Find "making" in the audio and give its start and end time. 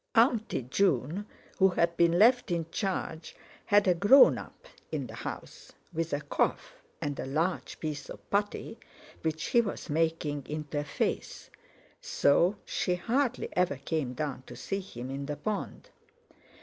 9.91-10.43